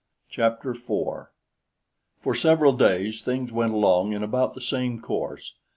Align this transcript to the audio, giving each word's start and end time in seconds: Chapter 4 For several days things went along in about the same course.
Chapter 0.31 0.73
4 0.73 1.31
For 2.21 2.33
several 2.33 2.73
days 2.73 3.21
things 3.23 3.51
went 3.51 3.73
along 3.73 4.13
in 4.13 4.23
about 4.23 4.55
the 4.55 4.59
same 4.59 4.99
course. 4.99 5.53